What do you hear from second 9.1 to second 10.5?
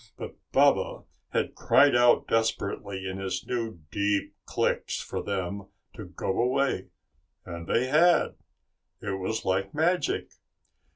was like magic.